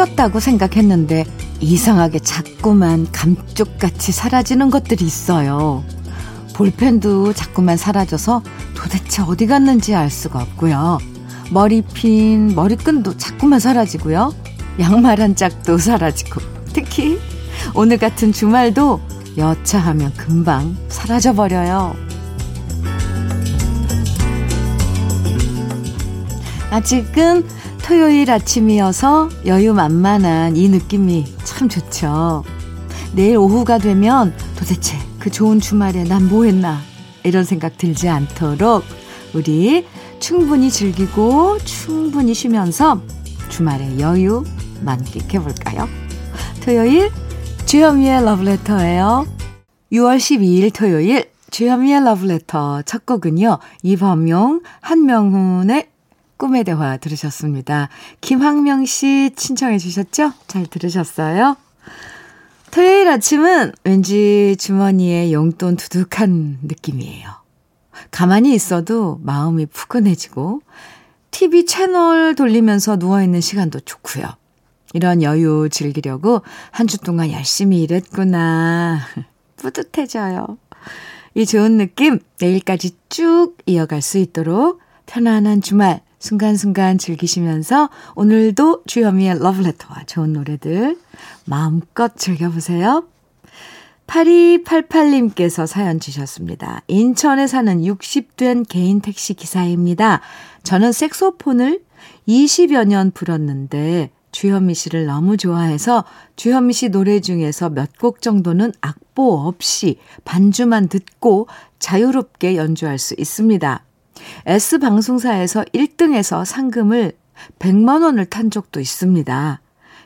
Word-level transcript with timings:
챙겼다고 0.00 0.40
생각했는데 0.40 1.26
이상하게 1.60 2.20
자꾸만 2.20 3.10
감쪽같이 3.12 4.12
사라지는 4.12 4.70
것들이 4.70 5.04
있어요. 5.04 5.84
볼펜도 6.54 7.34
자꾸만 7.34 7.76
사라져서 7.76 8.42
도대체 8.74 9.22
어디 9.22 9.46
갔는지 9.46 9.94
알 9.94 10.10
수가 10.10 10.40
없고요. 10.42 10.98
머리핀, 11.50 12.54
머리끈도 12.54 13.18
자꾸만 13.18 13.60
사라지고요. 13.60 14.34
양말 14.78 15.20
한 15.20 15.36
짝도 15.36 15.76
사라지고. 15.78 16.40
특히 16.72 17.18
오늘 17.74 17.98
같은 17.98 18.32
주말도 18.32 19.00
여차하면 19.36 20.14
금방 20.14 20.76
사라져버려요. 20.88 21.94
아직은 26.70 27.44
토요일 27.84 28.30
아침이어서 28.30 29.28
여유 29.46 29.74
만만한 29.74 30.56
이 30.56 30.68
느낌이 30.68 31.24
참 31.44 31.68
좋죠. 31.68 32.44
내일 33.14 33.36
오후가 33.38 33.78
되면 33.78 34.34
도대체 34.56 34.96
그 35.18 35.30
좋은 35.30 35.60
주말에 35.60 36.04
난 36.04 36.28
뭐 36.28 36.44
했나 36.44 36.80
이런 37.24 37.44
생각 37.44 37.76
들지 37.76 38.08
않도록 38.08 38.84
우리 39.34 39.86
충분히 40.20 40.70
즐기고 40.70 41.58
충분히 41.64 42.34
쉬면서 42.34 43.00
주말의 43.48 43.98
여유 44.00 44.44
만끽해 44.82 45.40
볼까요? 45.40 45.88
토요일 46.64 47.10
주현미의 47.66 48.24
러브레터예요. 48.24 49.26
6월 49.92 50.18
12일 50.18 50.72
토요일 50.72 51.30
주현미의 51.50 52.04
러브레터 52.04 52.82
첫 52.82 53.04
곡은요. 53.06 53.58
이범용, 53.82 54.62
한명훈의 54.80 55.89
꿈의 56.40 56.64
대화 56.64 56.96
들으셨습니다. 56.96 57.90
김학명 58.22 58.86
씨 58.86 59.30
신청해 59.36 59.76
주셨죠? 59.76 60.32
잘 60.46 60.64
들으셨어요? 60.66 61.58
토요일 62.70 63.08
아침은 63.08 63.72
왠지 63.84 64.56
주머니에 64.58 65.32
용돈 65.32 65.76
두둑한 65.76 66.60
느낌이에요. 66.62 67.28
가만히 68.10 68.54
있어도 68.54 69.20
마음이 69.22 69.66
푸근해지고 69.66 70.62
TV 71.30 71.66
채널 71.66 72.34
돌리면서 72.34 72.96
누워있는 72.96 73.42
시간도 73.42 73.80
좋고요. 73.80 74.24
이런 74.94 75.22
여유 75.22 75.68
즐기려고 75.70 76.40
한 76.70 76.86
주 76.86 76.96
동안 76.98 77.30
열심히 77.30 77.82
일했구나. 77.82 79.00
뿌듯해져요. 79.56 80.56
이 81.34 81.44
좋은 81.44 81.76
느낌 81.76 82.18
내일까지 82.40 82.96
쭉 83.10 83.58
이어갈 83.66 84.00
수 84.00 84.16
있도록 84.16 84.80
편안한 85.04 85.60
주말 85.60 86.00
순간순간 86.20 86.98
즐기시면서 86.98 87.90
오늘도 88.14 88.82
주현미의 88.86 89.40
러브레터와 89.40 90.04
좋은 90.06 90.32
노래들 90.34 90.96
마음껏 91.46 92.16
즐겨보세요. 92.16 93.04
8288님께서 94.06 95.66
사연 95.66 95.98
주셨습니다. 96.00 96.82
인천에 96.88 97.46
사는 97.46 97.80
60된 97.80 98.66
개인 98.68 99.00
택시 99.00 99.34
기사입니다. 99.34 100.20
저는 100.62 100.92
색소폰을 100.92 101.82
20여 102.28 102.86
년 102.86 103.10
불었는데 103.12 104.10
주현미 104.32 104.74
씨를 104.74 105.06
너무 105.06 105.36
좋아해서 105.36 106.04
주현미 106.36 106.72
씨 106.72 106.88
노래 106.88 107.20
중에서 107.20 107.70
몇 107.70 107.88
곡 107.98 108.20
정도는 108.22 108.72
악보 108.80 109.46
없이 109.46 109.98
반주만 110.24 110.88
듣고 110.88 111.48
자유롭게 111.78 112.56
연주할 112.56 112.98
수 112.98 113.14
있습니다. 113.18 113.84
S방송사에서 114.46 115.64
1등해서 115.74 116.44
상금을 116.44 117.12
100만 117.58 118.02
원을 118.02 118.26
탄 118.26 118.50
적도 118.50 118.80
있습니다. 118.80 119.60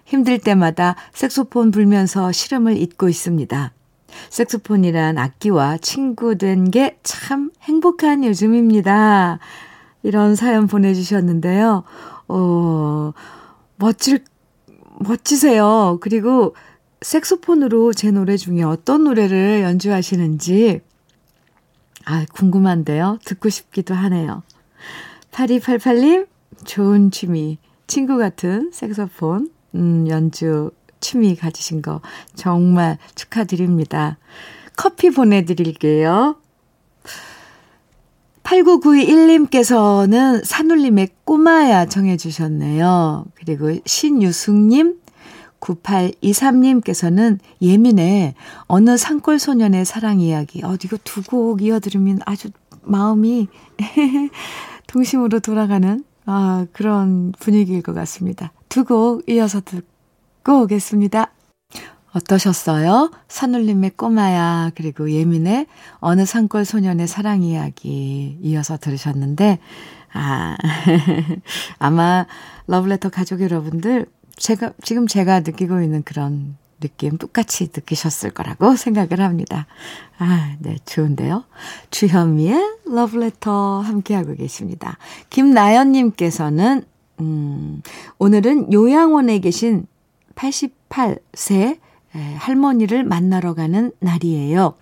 힘들 0.04 0.38
때마다 0.38 0.96
색소폰 1.12 1.70
불면서 1.70 2.30
시름을 2.32 2.76
잊고 2.76 3.08
있습니다. 3.08 3.72
색소폰이란 4.30 5.18
악기와 5.18 5.78
친구 5.78 6.36
된 6.38 6.70
게 6.70 6.98
참 7.02 7.50
행복한 7.62 8.24
요즘입니다. 8.24 9.38
이런 10.02 10.36
사연 10.36 10.66
보내주셨는데요. 10.66 11.82
어, 12.28 13.12
멋질, 13.76 14.22
멋지세요. 15.00 15.98
그리고 16.00 16.54
색소폰으로 17.00 17.92
제 17.92 18.10
노래 18.10 18.36
중에 18.36 18.62
어떤 18.62 19.04
노래를 19.04 19.62
연주하시는지 19.62 20.80
아, 22.04 22.26
궁금한데요. 22.32 23.18
듣고 23.24 23.48
싶기도 23.48 23.94
하네요. 23.94 24.42
8288님, 25.32 26.26
좋은 26.64 27.10
취미, 27.10 27.58
친구 27.86 28.18
같은 28.18 28.70
색소폰, 28.72 29.50
음, 29.74 30.08
연주 30.08 30.70
취미 31.00 31.36
가지신 31.36 31.82
거 31.82 32.00
정말 32.34 32.98
축하드립니다. 33.14 34.18
커피 34.76 35.10
보내드릴게요. 35.10 36.36
8991님께서는 38.42 40.44
산울림의 40.44 41.08
꼬마야 41.24 41.86
정해주셨네요. 41.86 43.24
그리고 43.34 43.76
신유숙님, 43.84 45.00
9823님께서는 45.64 47.38
예민해 47.62 48.34
어느 48.66 48.96
산골 48.96 49.38
소년의 49.38 49.84
사랑 49.84 50.20
이야기. 50.20 50.62
어, 50.64 50.76
이거 50.82 50.96
두 51.02 51.22
곡 51.22 51.62
이어들으면 51.62 52.20
아주 52.26 52.50
마음이 52.82 53.48
동심으로 54.86 55.40
돌아가는 55.40 56.04
아, 56.26 56.66
그런 56.72 57.32
분위기일 57.38 57.82
것 57.82 57.94
같습니다. 57.94 58.52
두 58.68 58.84
곡 58.84 59.28
이어서 59.28 59.60
듣고 59.62 60.62
오겠습니다. 60.62 61.30
어떠셨어요? 62.12 63.10
산울림의 63.28 63.90
꼬마야, 63.96 64.70
그리고 64.76 65.10
예민의 65.10 65.66
어느 65.98 66.24
산골 66.24 66.64
소년의 66.64 67.08
사랑 67.08 67.42
이야기 67.42 68.38
이어서 68.40 68.76
들으셨는데, 68.76 69.58
아, 70.12 70.56
아마 71.80 72.26
러브레터 72.68 73.08
가족 73.08 73.40
여러분들 73.40 74.06
제가, 74.36 74.72
지금 74.82 75.06
제가 75.06 75.40
느끼고 75.40 75.80
있는 75.80 76.02
그런 76.02 76.56
느낌 76.80 77.16
똑같이 77.18 77.70
느끼셨을 77.74 78.30
거라고 78.30 78.74
생각을 78.76 79.20
합니다. 79.20 79.66
아, 80.18 80.56
네, 80.58 80.76
좋은데요. 80.84 81.44
주현미의 81.90 82.78
러브레터 82.86 83.80
함께하고 83.80 84.34
계십니다. 84.34 84.98
김나연님께서는, 85.30 86.84
음, 87.20 87.82
오늘은 88.18 88.72
요양원에 88.72 89.38
계신 89.38 89.86
88세 90.34 91.78
할머니를 92.36 93.04
만나러 93.04 93.54
가는 93.54 93.92
날이에요. 94.00 94.74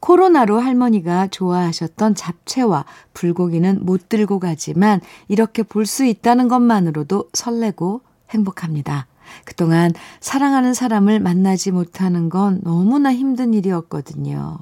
코로나로 0.00 0.60
할머니가 0.60 1.28
좋아하셨던 1.28 2.14
잡채와 2.14 2.84
불고기는 3.14 3.84
못 3.84 4.08
들고 4.08 4.38
가지만 4.38 5.00
이렇게 5.28 5.62
볼 5.62 5.86
수 5.86 6.04
있다는 6.04 6.48
것만으로도 6.48 7.30
설레고 7.32 8.02
행복합니다. 8.30 9.06
그동안 9.44 9.92
사랑하는 10.20 10.74
사람을 10.74 11.20
만나지 11.20 11.70
못하는 11.70 12.28
건 12.28 12.60
너무나 12.62 13.12
힘든 13.12 13.54
일이었거든요. 13.54 14.58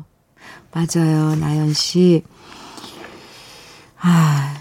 맞아요, 0.73 1.35
나연 1.37 1.73
씨. 1.73 2.23
아, 3.99 4.55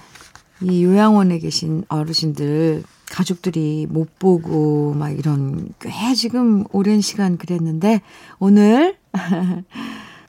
이 0.61 0.83
요양원에 0.83 1.39
계신 1.39 1.83
어르신들, 1.89 2.83
가족들이 3.11 3.87
못 3.89 4.17
보고, 4.17 4.93
막 4.93 5.09
이런, 5.09 5.69
꽤 5.79 6.13
지금 6.15 6.63
오랜 6.71 7.01
시간 7.01 7.37
그랬는데, 7.37 8.01
오늘 8.39 8.97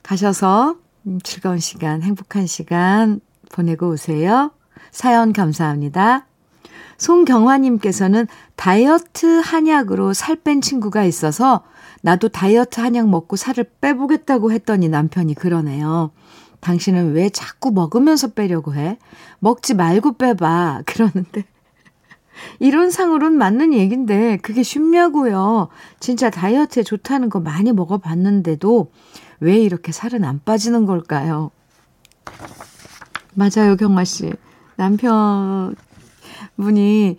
가셔서 0.02 0.76
즐거운 1.22 1.58
시간, 1.58 2.02
행복한 2.02 2.46
시간 2.46 3.20
보내고 3.52 3.90
오세요. 3.90 4.50
사연 4.90 5.32
감사합니다. 5.32 6.26
송경화님께서는 6.98 8.26
다이어트 8.56 9.40
한약으로 9.40 10.12
살 10.12 10.36
뺀 10.36 10.60
친구가 10.60 11.04
있어서 11.04 11.62
나도 12.02 12.28
다이어트 12.28 12.80
한약 12.80 13.08
먹고 13.08 13.36
살을 13.36 13.64
빼보겠다고 13.80 14.52
했더니 14.52 14.88
남편이 14.88 15.34
그러네요. 15.34 16.10
당신은 16.60 17.12
왜 17.12 17.28
자꾸 17.28 17.70
먹으면서 17.72 18.28
빼려고 18.28 18.74
해? 18.74 18.98
먹지 19.40 19.74
말고 19.74 20.16
빼봐. 20.16 20.82
그러는데. 20.86 21.44
이론상으론 22.58 23.38
맞는 23.38 23.72
얘긴데 23.72 24.38
그게 24.38 24.62
쉽냐고요. 24.62 25.68
진짜 26.00 26.28
다이어트에 26.28 26.82
좋다는 26.82 27.30
거 27.30 27.40
많이 27.40 27.72
먹어봤는데도 27.72 28.90
왜 29.40 29.58
이렇게 29.58 29.90
살은 29.92 30.22
안 30.24 30.40
빠지는 30.44 30.86
걸까요? 30.86 31.50
맞아요, 33.34 33.76
경화 33.76 34.04
씨. 34.04 34.32
남편 34.76 35.74
분이 36.56 37.18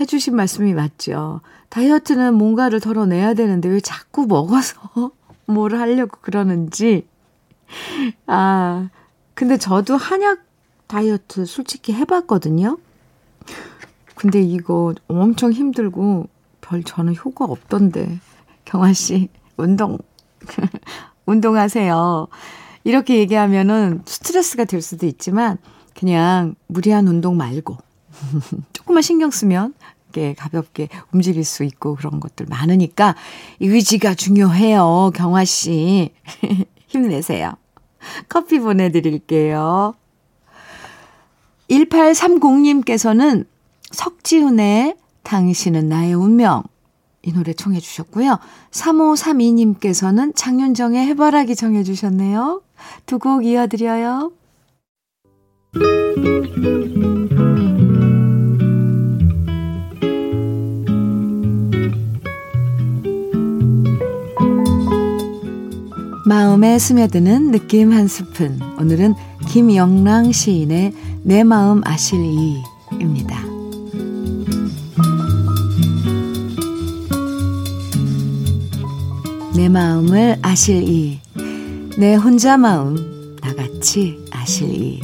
해주신 0.00 0.36
말씀이 0.36 0.74
맞죠. 0.74 1.40
다이어트는 1.68 2.34
뭔가를 2.34 2.80
덜어내야 2.80 3.34
되는데 3.34 3.68
왜 3.68 3.80
자꾸 3.80 4.26
먹어서 4.26 5.10
뭘 5.46 5.76
하려고 5.76 6.18
그러는지. 6.20 7.06
아, 8.26 8.88
근데 9.34 9.56
저도 9.56 9.96
한약 9.96 10.40
다이어트 10.86 11.46
솔직히 11.46 11.92
해봤거든요. 11.94 12.78
근데 14.14 14.40
이거 14.40 14.94
엄청 15.08 15.52
힘들고 15.52 16.28
별 16.60 16.84
저는 16.84 17.16
효과 17.16 17.44
없던데. 17.44 18.20
경아 18.64 18.92
씨, 18.92 19.28
운동, 19.56 19.98
운동하세요. 21.26 22.28
이렇게 22.84 23.18
얘기하면은 23.18 24.02
스트레스가 24.04 24.64
될 24.64 24.82
수도 24.82 25.06
있지만 25.06 25.58
그냥 25.94 26.54
무리한 26.66 27.08
운동 27.08 27.36
말고 27.36 27.76
조금만 28.82 29.02
신경 29.02 29.30
쓰면 29.30 29.74
이렇게 30.12 30.34
가볍게 30.34 30.88
움직일 31.12 31.44
수 31.44 31.62
있고 31.64 31.94
그런 31.94 32.20
것들 32.20 32.46
많으니까 32.46 33.14
의지가 33.60 34.14
중요해요. 34.14 35.12
경화 35.14 35.44
씨. 35.44 36.10
힘내세요. 36.88 37.52
커피 38.28 38.58
보내드릴게요. 38.58 39.94
1830님께서는 41.70 43.46
석지훈의 43.92 44.96
당신은 45.22 45.88
나의 45.88 46.14
운명 46.14 46.64
이 47.22 47.32
노래 47.32 47.52
청해 47.52 47.78
주셨고요. 47.78 48.38
3532님께서는 48.72 50.34
장윤정의 50.34 51.06
해바라기 51.06 51.54
청해 51.54 51.84
주셨네요. 51.84 52.62
두 53.06 53.18
곡 53.20 53.46
이어드려요. 53.46 54.32
마음에 66.44 66.76
스며드는 66.76 67.52
느낌 67.52 67.92
한 67.92 68.08
스푼. 68.08 68.58
오늘은 68.76 69.14
김영랑 69.46 70.32
시인의 70.32 70.92
내 71.22 71.44
마음 71.44 71.82
아실 71.84 72.18
이입니다. 72.18 73.40
내 79.54 79.68
마음을 79.68 80.36
아실 80.42 80.82
이, 80.82 81.20
내 81.96 82.16
혼자 82.16 82.56
마음 82.56 83.36
나같이 83.40 84.18
아실 84.32 84.68
이. 84.68 85.00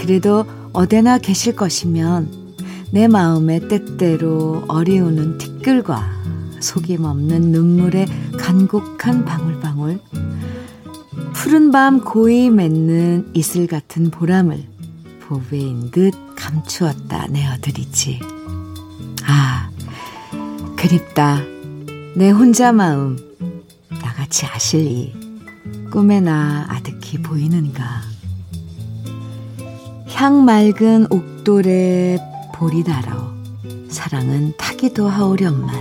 그래도 0.00 0.46
어디나 0.72 1.18
계실 1.18 1.54
것이면 1.54 2.30
내 2.90 3.06
마음의 3.06 3.68
때때로 3.68 4.64
어리우는 4.66 5.36
티끌과 5.36 6.22
속임 6.60 7.04
없는 7.04 7.52
눈물의 7.52 8.06
간곡한 8.38 9.26
방울방울, 9.26 10.00
푸른 11.42 11.72
밤 11.72 12.04
고이 12.04 12.50
맺는 12.50 13.32
이슬 13.34 13.66
같은 13.66 14.12
보람을 14.12 14.62
보배인 15.26 15.90
듯 15.90 16.12
감추었다 16.36 17.26
내어드리지. 17.26 18.20
아, 19.26 19.68
그립다. 20.76 21.40
내 22.14 22.30
혼자 22.30 22.70
마음. 22.70 23.18
나같이 23.90 24.46
아실리. 24.46 25.12
꿈에 25.90 26.20
나 26.20 26.64
아득히 26.68 27.20
보이는가. 27.20 28.02
향 30.10 30.44
맑은 30.44 31.08
옥돌에 31.10 32.20
볼이 32.54 32.84
달아 32.84 33.34
사랑은 33.88 34.54
타기도 34.56 35.08
하오련만. 35.08 35.74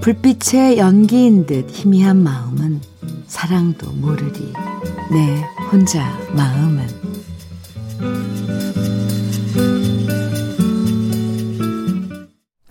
불빛의 0.00 0.78
연기인 0.78 1.44
듯 1.44 1.66
희미한 1.70 2.16
마음은 2.16 2.95
사랑도 3.26 3.90
모르리 3.92 4.52
내 5.10 5.42
혼자 5.70 6.16
마음은 6.34 6.86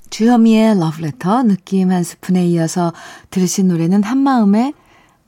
주현미의 0.10 0.80
러브레터 0.80 1.44
느낌 1.44 1.92
한 1.92 2.04
스푼에 2.04 2.48
이어서 2.48 2.94
들으신 3.31 3.68
노래는 3.68 4.04
한마음에 4.04 4.74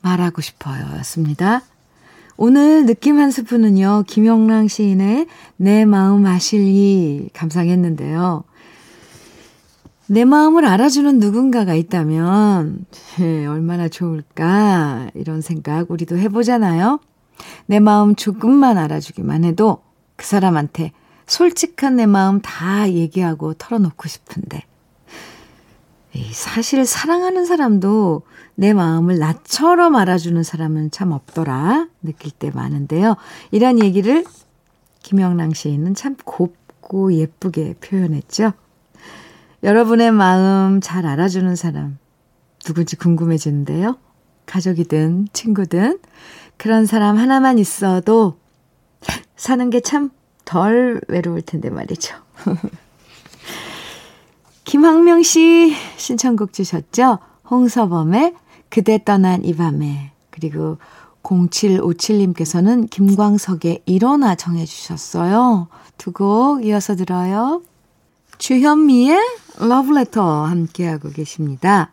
말하고 0.00 0.40
싶어요 0.40 0.96
였습니다. 0.98 1.62
오늘 2.38 2.86
느낌 2.86 3.18
한 3.18 3.30
스푼은요, 3.30 4.04
김영랑 4.06 4.68
시인의 4.68 5.26
내 5.56 5.84
마음 5.84 6.24
아실리 6.24 7.28
감상했는데요. 7.34 8.44
내 10.10 10.24
마음을 10.24 10.64
알아주는 10.64 11.18
누군가가 11.18 11.74
있다면, 11.74 12.86
네, 13.18 13.46
얼마나 13.46 13.88
좋을까, 13.88 15.10
이런 15.14 15.42
생각 15.42 15.90
우리도 15.90 16.16
해보잖아요. 16.16 16.98
내 17.66 17.78
마음 17.78 18.14
조금만 18.14 18.78
알아주기만 18.78 19.44
해도 19.44 19.82
그 20.16 20.24
사람한테 20.24 20.92
솔직한 21.26 21.96
내 21.96 22.06
마음 22.06 22.40
다 22.40 22.90
얘기하고 22.90 23.52
털어놓고 23.52 24.08
싶은데, 24.08 24.62
사실 26.32 26.86
사랑하는 26.86 27.44
사람도 27.44 28.22
내 28.54 28.72
마음을 28.72 29.18
나처럼 29.18 29.94
알아주는 29.94 30.42
사람은 30.42 30.90
참 30.90 31.12
없더라 31.12 31.86
느낄 32.02 32.32
때 32.32 32.50
많은데요. 32.50 33.16
이런 33.50 33.78
얘기를 33.78 34.24
김영랑 35.02 35.52
시인은 35.52 35.94
참 35.94 36.16
곱고 36.24 37.12
예쁘게 37.12 37.74
표현했죠. 37.74 38.54
여러분의 39.62 40.12
마음 40.12 40.80
잘 40.80 41.06
알아주는 41.06 41.54
사람 41.56 41.98
누군지 42.64 42.96
궁금해지는데요. 42.96 43.96
가족이든 44.46 45.28
친구든 45.32 45.98
그런 46.56 46.86
사람 46.86 47.18
하나만 47.18 47.58
있어도 47.58 48.38
사는 49.36 49.70
게 49.70 49.80
참 49.80 50.10
덜 50.44 50.98
외로울 51.08 51.42
텐데 51.42 51.68
말이죠. 51.68 52.16
김학명 54.64 55.22
씨 55.22 55.74
신청곡 55.98 56.54
주셨죠? 56.54 57.18
홍서범의 57.50 58.34
그대 58.70 59.04
떠난 59.04 59.44
이 59.44 59.54
밤에 59.54 60.12
그리고 60.30 60.78
0757님께서는 61.22 62.88
김광석의 62.88 63.82
일어나 63.84 64.36
정해 64.36 64.64
주셨어요. 64.64 65.68
두 65.98 66.12
곡 66.12 66.64
이어서 66.64 66.96
들어요. 66.96 67.60
주현미의 68.38 69.18
러브레터 69.60 70.44
함께하고 70.44 71.10
계십니다. 71.10 71.92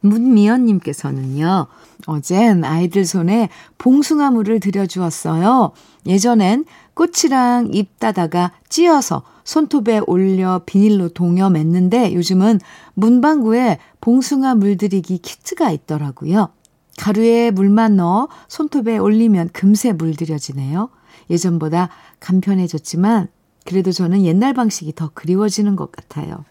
문미연님께서는요, 0.00 1.66
어젠 2.06 2.64
아이들 2.64 3.04
손에 3.04 3.48
봉숭아물을 3.78 4.60
들여주었어요. 4.60 5.72
예전엔 6.06 6.64
꽃이랑 6.94 7.68
잎 7.72 7.98
따다가 7.98 8.52
찧어서 8.68 9.22
손톱에 9.44 10.00
올려 10.06 10.62
비닐로 10.66 11.10
동여 11.10 11.48
맸는데 11.48 12.12
요즘은 12.12 12.60
문방구에 12.94 13.78
봉숭아 14.00 14.56
물들이기 14.56 15.18
키트가 15.18 15.70
있더라고요. 15.70 16.50
가루에 16.98 17.50
물만 17.50 17.96
넣어 17.96 18.28
손톱에 18.48 18.98
올리면 18.98 19.50
금세 19.52 19.92
물들여지네요. 19.92 20.90
예전보다 21.30 21.88
간편해졌지만 22.20 23.28
그래도 23.64 23.92
저는 23.92 24.24
옛날 24.24 24.54
방식이 24.54 24.94
더 24.94 25.10
그리워지는 25.12 25.76
것 25.76 25.92
같아요. 25.92 26.44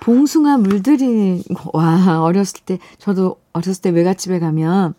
봉숭아 0.00 0.58
물들이, 0.58 1.44
와, 1.72 2.22
어렸을 2.22 2.60
때, 2.64 2.78
저도 2.98 3.36
어렸을 3.52 3.82
때 3.82 3.90
외갓집에 3.90 4.40
가면, 4.40 4.94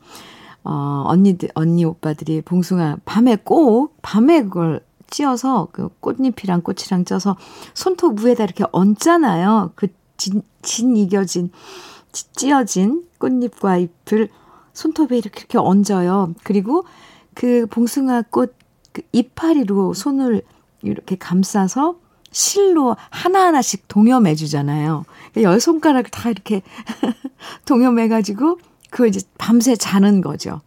어, 0.63 1.03
언니들, 1.07 1.49
언니 1.55 1.83
오빠들이 1.83 2.41
봉숭아 2.41 2.97
밤에 3.03 3.35
꼭, 3.43 3.97
밤에 4.01 4.43
그걸 4.43 4.81
찧어서 5.09 5.67
그 5.71 5.89
꽃잎이랑 5.99 6.61
꽃이랑 6.61 7.05
쪄서 7.05 7.37
손톱 7.73 8.23
위에다 8.23 8.45
이렇게 8.45 8.63
얹잖아요. 8.71 9.71
그 9.75 9.87
진, 10.17 10.41
진 10.61 10.95
이겨진, 10.95 11.51
찧어진 12.11 13.05
꽃잎과 13.19 13.77
잎을 13.77 14.29
손톱에 14.73 15.17
이렇게 15.17 15.41
이렇게 15.41 15.57
얹어요. 15.57 16.33
그리고 16.43 16.85
그 17.35 17.67
봉숭아 17.69 18.23
꽃 18.29 18.55
그 18.93 19.01
이파리로 19.11 19.93
손을 19.93 20.43
이렇게 20.81 21.17
감싸서 21.17 21.97
실로 22.31 22.95
하나하나씩 23.09 23.87
동여매 23.87 24.35
주잖아요. 24.35 25.03
열 25.37 25.59
손가락을 25.59 26.09
다 26.09 26.29
이렇게 26.29 26.61
동여매 27.65 28.07
가지고 28.07 28.57
그걸 28.89 29.09
이제 29.09 29.21
밤새 29.37 29.75
자는 29.75 30.21
거죠. 30.21 30.61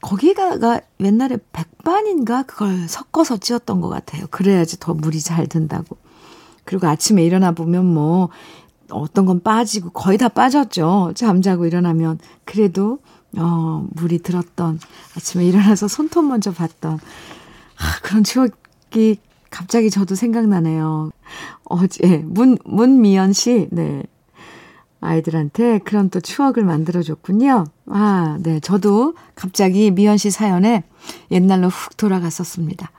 거기가 0.00 0.80
옛날에 1.00 1.38
백반인가 1.52 2.44
그걸 2.44 2.88
섞어서 2.88 3.38
찧었던 3.38 3.80
것 3.80 3.88
같아요. 3.88 4.26
그래야지 4.30 4.78
더 4.78 4.94
물이 4.94 5.20
잘 5.20 5.46
든다고. 5.46 5.96
그리고 6.64 6.86
아침에 6.86 7.24
일어나 7.24 7.52
보면 7.52 7.86
뭐 7.86 8.28
어떤 8.90 9.26
건 9.26 9.42
빠지고 9.42 9.90
거의 9.90 10.18
다 10.18 10.28
빠졌죠. 10.28 11.12
잠자고 11.14 11.66
일어나면 11.66 12.18
그래도 12.44 13.00
어 13.36 13.86
물이 13.90 14.20
들었던 14.20 14.80
아침에 15.16 15.44
일어나서 15.46 15.86
손톱 15.86 16.24
먼저 16.24 16.52
봤던 16.52 16.94
아, 16.94 18.00
그런 18.02 18.24
추억이 18.24 19.18
갑자기 19.50 19.90
저도 19.90 20.14
생각나네요. 20.14 21.10
어제 21.64 22.22
문 22.24 22.58
문미연 22.64 23.32
씨, 23.32 23.68
네. 23.70 24.02
아이들한테 25.00 25.78
그런 25.78 26.10
또 26.10 26.20
추억을 26.20 26.64
만들어줬군요. 26.64 27.66
아, 27.86 28.38
네. 28.40 28.58
저도 28.60 29.14
갑자기 29.34 29.90
미연 29.90 30.16
씨 30.16 30.30
사연에 30.30 30.84
옛날로 31.30 31.68
훅 31.68 31.96
돌아갔었습니다. 31.96 32.90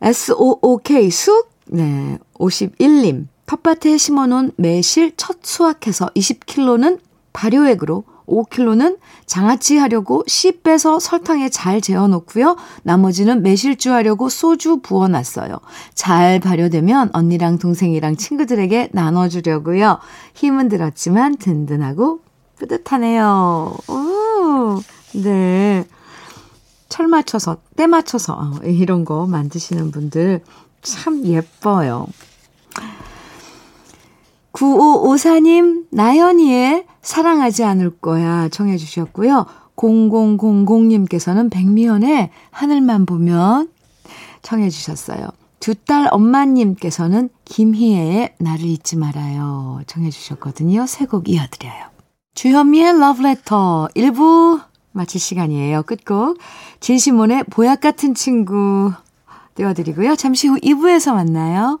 SOOK 0.00 1.10
쑥 1.10 1.50
네, 1.66 2.18
51님. 2.34 3.26
텃밭에 3.46 3.96
심어놓은 3.96 4.52
매실 4.56 5.12
첫 5.16 5.38
수확해서 5.42 6.06
20kg는 6.14 7.00
발효액으로 7.32 8.04
5kg는 8.28 8.98
장아찌 9.26 9.78
하려고 9.78 10.22
씨 10.26 10.60
빼서 10.60 10.98
설탕에 10.98 11.48
잘 11.48 11.80
재워놓고요. 11.80 12.56
나머지는 12.82 13.42
매실주 13.42 13.92
하려고 13.92 14.28
소주 14.28 14.78
부어놨어요. 14.80 15.58
잘 15.94 16.40
발효되면 16.40 17.10
언니랑 17.12 17.58
동생이랑 17.58 18.16
친구들에게 18.16 18.90
나눠주려고요. 18.92 19.98
힘은 20.34 20.68
들었지만 20.68 21.36
든든하고 21.36 22.20
뿌듯하네요. 22.58 23.76
오, 23.88 24.80
네. 25.14 25.86
철 26.88 27.06
맞춰서, 27.06 27.58
때 27.76 27.86
맞춰서 27.86 28.32
어, 28.34 28.52
이런 28.64 29.04
거 29.04 29.26
만드시는 29.26 29.90
분들 29.90 30.42
참 30.82 31.24
예뻐요. 31.24 32.06
9554님, 34.52 35.86
나연이의 35.90 36.86
사랑하지 37.08 37.64
않을 37.64 37.98
거야 38.00 38.50
청해 38.50 38.76
주셨고요. 38.76 39.46
0000님께서는 39.76 41.50
백미연의 41.50 42.28
하늘만 42.50 43.06
보면 43.06 43.70
청해 44.42 44.68
주셨어요. 44.68 45.28
두 45.60 45.74
딸 45.86 46.08
엄마님께서는 46.10 47.30
김희애의 47.46 48.34
나를 48.38 48.64
잊지 48.66 48.96
말아요 48.96 49.80
청해 49.86 50.10
주셨거든요. 50.10 50.86
세 50.86 51.06
곡 51.06 51.28
이어드려요. 51.30 51.86
주현미의 52.34 53.00
러브레터 53.00 53.88
1부 53.96 54.60
마칠 54.92 55.18
시간이에요. 55.18 55.84
끝곡 55.84 56.38
진시몬의 56.80 57.44
보약 57.44 57.80
같은 57.80 58.14
친구 58.14 58.92
띄워드리고요. 59.54 60.14
잠시 60.16 60.46
후 60.46 60.58
2부에서 60.58 61.14
만나요. 61.14 61.80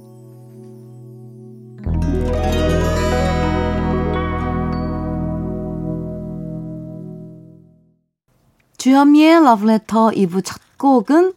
주현미의 8.81 9.35
Letter 9.35 10.09
2부 10.09 10.43
첫 10.43 10.59
곡은 10.79 11.33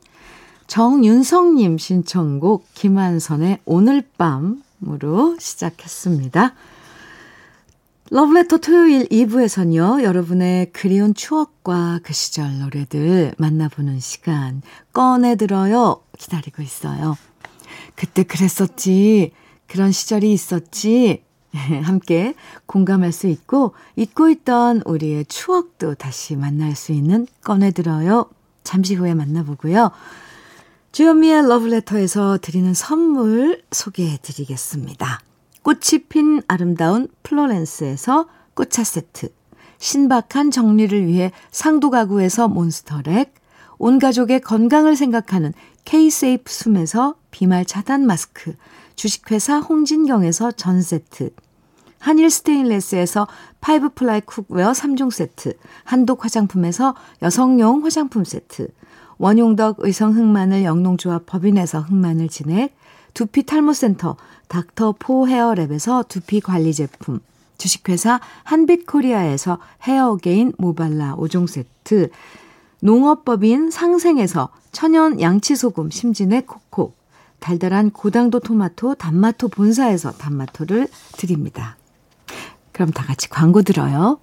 정윤성님 0.67 1.77
신청곡 1.77 2.67
김한선의 2.73 3.59
오늘 3.67 4.03
밤으로 4.17 5.37
시작했습니다. 5.39 6.55
러브레터 8.09 8.57
토요일 8.57 9.07
2부에선요, 9.09 10.03
여러분의 10.03 10.73
그리운 10.73 11.13
추억과 11.13 12.01
그 12.03 12.15
시절 12.15 12.61
노래들 12.61 13.35
만나보는 13.37 14.01
시간 14.01 14.63
꺼내들어요 14.95 16.01
기다리고 16.17 16.63
있어요. 16.63 17.15
그때 17.95 18.23
그랬었지, 18.23 19.33
그런 19.67 19.93
시절이 19.93 20.33
있었지, 20.33 21.23
함께 21.85 22.35
공감할 22.67 23.13
수 23.13 23.27
있고, 23.29 23.75
잊고 23.97 24.29
있던 24.29 24.83
우리의 24.85 25.27
추억도 25.27 25.95
다시 25.95 26.37
만날 26.37 26.75
수 26.75 26.93
있는 26.93 27.27
꺼내들어요. 27.43 28.29
잠시 28.65 28.95
후에 28.95 29.15
만나보고요. 29.15 29.91
주현미의 30.93 31.49
러브레터에서 31.49 32.39
드리는 32.41 32.73
선물 32.73 33.63
소개해 33.71 34.19
드리겠습니다. 34.23 35.21
꽃이 35.63 36.05
핀 36.09 36.43
아름다운 36.47 37.09
플로렌스에서 37.23 38.27
꽃차 38.55 38.85
세트, 38.85 39.29
신박한 39.79 40.51
정리를 40.51 41.07
위해 41.07 41.33
상도 41.51 41.91
가구에서 41.91 42.49
몬스터렉, 42.49 43.35
온 43.79 43.99
가족의 43.99 44.41
건강을 44.41 44.95
생각하는 44.97 45.53
K-세이프 45.85 46.51
숨에서 46.51 47.17
비말 47.31 47.65
차단 47.65 48.07
마스크, 48.07 48.55
주식회사 48.95 49.59
홍진경에서 49.59 50.53
전 50.53 50.81
세트, 50.81 51.31
한일 52.05 52.29
스테인레스에서 52.29 53.27
five 53.63 53.95
ply 53.95 54.21
cookware 54.21 54.73
3종 54.73 55.11
세트, 55.11 55.55
한독 55.85 56.23
화장품에서 56.23 56.95
여성용 57.23 57.83
화장품 57.83 58.25
세트, 58.25 58.69
원용덕 59.17 59.79
의성 59.79 60.15
흑마늘 60.15 60.65
영농조합 60.65 61.25
법인에서 61.25 61.81
흑마늘 61.81 62.29
진액, 62.29 62.77
두피 63.15 63.47
탈모센터 63.47 64.19
닥터 64.49 64.97
포 64.99 65.27
헤어랩에서 65.27 66.07
두피 66.07 66.43
관리 66.43 66.75
제품, 66.75 67.21
주식회사 67.57 68.21
한빛코리아에서 68.43 69.59
헤어게인 69.85 70.53
모발라 70.59 71.17
5종 71.17 71.47
세트, 71.47 72.11
농업법인 72.83 73.71
상생에서 73.71 74.51
천연 74.73 75.23
양치소금 75.23 75.89
심진의 75.89 76.45
코코, 76.45 76.93
달달한 77.41 77.91
고당도 77.91 78.41
토마토 78.41 78.97
단마토 78.97 79.49
본사에서 79.49 80.13
단마토를 80.13 80.89
드립니다. 81.17 81.79
그럼 82.75 82.91
다 82.91 83.05
같이 83.05 83.31
광고 83.31 83.63
들어요. 83.63 84.19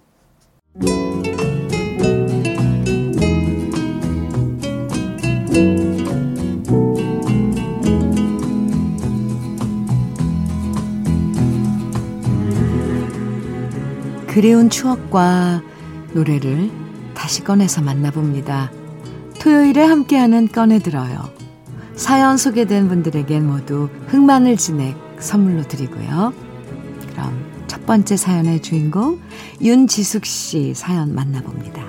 그리운 14.28 14.70
추억과 14.70 15.62
노래를 16.14 16.70
다시 17.14 17.44
꺼내서 17.44 17.82
만나봅니다. 17.82 18.70
토요일에 19.40 19.82
함께하는 19.82 20.50
꺼내들어요. 20.50 21.30
사연 21.96 22.36
소개된 22.36 22.90
분들에겐 22.90 23.48
모두 23.48 23.90
흑마늘 24.08 24.58
진액 24.58 24.98
선물로 25.20 25.64
드리고요. 25.64 26.34
그럼 27.12 27.51
첫 27.82 27.88
번째 27.88 28.16
사연의 28.16 28.62
주인공 28.62 29.20
윤지숙 29.60 30.24
씨 30.28 30.74
사연 30.76 31.16
만나봅니다. 31.16 31.84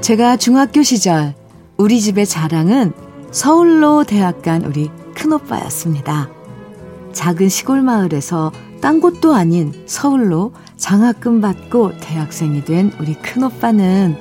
제가 0.00 0.36
중학교 0.36 0.82
시절 0.82 1.34
우리 1.76 2.00
집의 2.00 2.26
자랑은 2.26 2.92
서울로 3.30 4.02
대학 4.02 4.42
간 4.42 4.64
우리 4.64 4.90
큰오빠였습니다. 5.14 6.28
작은 7.12 7.48
시골 7.48 7.80
마을에서 7.80 8.50
딴 8.80 9.00
곳도 9.00 9.36
아닌 9.36 9.72
서울로 9.86 10.52
장학금 10.76 11.40
받고 11.40 11.98
대학생이 12.00 12.64
된 12.64 12.90
우리 12.98 13.14
큰오빠는 13.14 14.16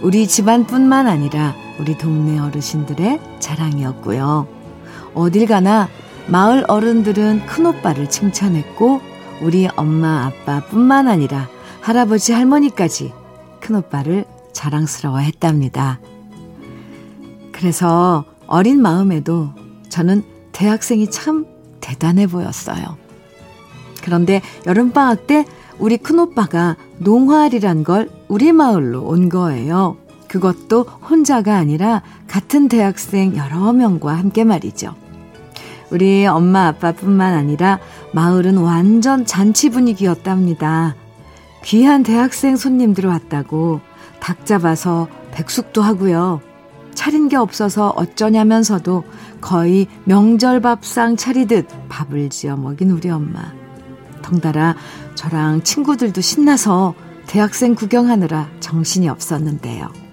우리 0.00 0.28
집안뿐만 0.28 1.08
아니라 1.08 1.63
우리 1.78 1.96
동네 1.98 2.38
어르신들의 2.38 3.20
자랑이었고요. 3.40 4.46
어딜 5.14 5.46
가나 5.46 5.88
마을 6.26 6.64
어른들은 6.68 7.46
큰오빠를 7.46 8.08
칭찬했고 8.08 9.00
우리 9.42 9.68
엄마 9.76 10.26
아빠뿐만 10.26 11.08
아니라 11.08 11.48
할아버지 11.80 12.32
할머니까지 12.32 13.12
큰오빠를 13.60 14.24
자랑스러워 14.52 15.18
했답니다. 15.18 16.00
그래서 17.52 18.24
어린 18.46 18.80
마음에도 18.80 19.50
저는 19.88 20.22
대학생이 20.52 21.10
참 21.10 21.46
대단해 21.80 22.26
보였어요. 22.26 22.96
그런데 24.02 24.40
여름방학 24.66 25.26
때 25.26 25.44
우리 25.78 25.96
큰오빠가 25.96 26.76
농활이란 26.98 27.84
걸 27.84 28.10
우리 28.28 28.52
마을로 28.52 29.02
온 29.02 29.28
거예요. 29.28 29.96
그것도 30.34 30.82
혼자가 30.82 31.54
아니라 31.54 32.02
같은 32.26 32.66
대학생 32.66 33.36
여러 33.36 33.72
명과 33.72 34.14
함께 34.14 34.42
말이죠. 34.42 34.96
우리 35.92 36.26
엄마 36.26 36.66
아빠뿐만 36.66 37.34
아니라 37.34 37.78
마을은 38.12 38.56
완전 38.56 39.24
잔치 39.26 39.70
분위기였답니다. 39.70 40.96
귀한 41.62 42.02
대학생 42.02 42.56
손님들 42.56 43.06
왔다고 43.06 43.80
닭 44.18 44.44
잡아서 44.44 45.06
백숙도 45.30 45.82
하고요. 45.82 46.40
차린 46.94 47.28
게 47.28 47.36
없어서 47.36 47.90
어쩌냐면서도 47.90 49.04
거의 49.40 49.86
명절 50.02 50.60
밥상 50.60 51.16
차리듯 51.16 51.68
밥을 51.88 52.28
지어 52.30 52.56
먹인 52.56 52.90
우리 52.90 53.08
엄마. 53.08 53.52
덩달아 54.22 54.74
저랑 55.14 55.62
친구들도 55.62 56.20
신나서 56.20 56.94
대학생 57.28 57.76
구경하느라 57.76 58.48
정신이 58.58 59.08
없었는데요. 59.08 60.03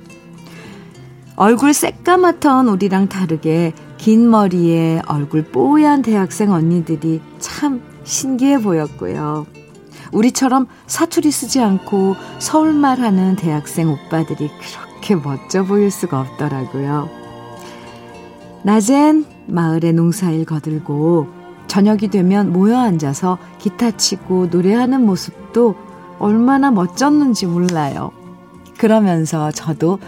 얼굴 1.42 1.74
새까맣던 1.74 2.68
우리랑 2.68 3.10
다르게 3.10 3.74
긴 3.98 4.30
머리에 4.30 5.02
얼굴 5.08 5.42
뽀얀 5.44 6.04
대학생 6.04 6.52
언니들이 6.52 7.20
참 7.40 7.82
신기해 8.04 8.62
보였고요. 8.62 9.48
우리처럼 10.12 10.68
사투리 10.86 11.32
쓰지 11.32 11.60
않고 11.60 12.16
서울말 12.38 13.00
하는 13.00 13.36
대학생 13.36 13.90
오빠들이 13.90 14.52
그렇게 14.52 15.16
멋져 15.16 15.64
보일 15.64 15.90
수가 15.90 16.20
없더라고요. 16.20 17.10
낮엔 18.62 19.26
마을에 19.48 19.94
농사일 19.94 20.46
거들고 20.46 21.28
저녁이 21.66 22.10
되면 22.10 22.54
모여 22.54 22.78
앉아서 22.78 23.40
기타 23.58 23.90
치고 23.90 24.50
노래하는 24.52 25.04
모습도 25.08 25.74
얼마나 26.20 26.70
멋졌는지 26.70 27.48
몰라요. 27.48 28.12
그러면서 28.78 29.50
저도 29.52 30.00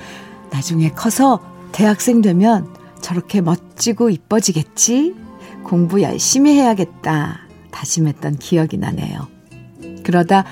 나중에 0.53 0.91
커서 0.91 1.39
대학생 1.71 2.21
되면 2.21 2.67
저렇게 3.01 3.41
멋지고 3.41 4.11
이뻐지겠지? 4.11 5.15
공부 5.63 6.03
열심히 6.03 6.53
해야겠다. 6.53 7.39
다짐했던 7.71 8.37
기억이 8.37 8.77
나네요. 8.77 9.27
그러다 10.03 10.45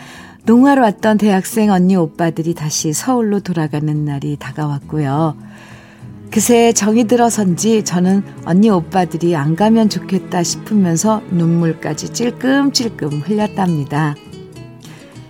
농화로 0.45 0.81
왔던 0.81 1.19
대학생 1.19 1.69
언니 1.69 1.95
오빠들이 1.95 2.55
다시 2.55 2.93
서울로 2.93 3.41
돌아가는 3.41 4.03
날이 4.03 4.37
다가왔고요. 4.37 5.37
그새 6.31 6.73
정이 6.73 7.03
들어선지 7.03 7.83
저는 7.83 8.23
언니 8.45 8.71
오빠들이 8.71 9.35
안 9.35 9.55
가면 9.55 9.89
좋겠다 9.89 10.41
싶으면서 10.41 11.21
눈물까지 11.29 12.09
찔끔찔끔 12.09 13.19
흘렸답니다. 13.19 14.15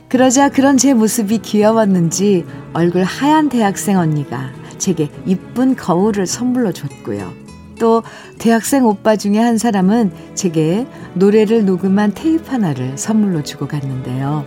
그러자 0.07 0.49
그런 0.49 0.77
제 0.77 0.93
모습이 0.93 1.39
귀여웠는지 1.39 2.45
얼굴 2.73 3.03
하얀 3.03 3.49
대학생 3.49 3.97
언니가 3.97 4.60
제게 4.81 5.09
이쁜 5.25 5.75
거울을 5.75 6.25
선물로 6.25 6.73
줬고요. 6.73 7.31
또 7.79 8.03
대학생 8.37 8.85
오빠 8.85 9.15
중에 9.15 9.37
한 9.37 9.57
사람은 9.57 10.11
제게 10.35 10.85
노래를 11.13 11.65
녹음한 11.65 12.13
테이프 12.13 12.51
하나를 12.51 12.97
선물로 12.97 13.43
주고 13.43 13.67
갔는데요. 13.67 14.45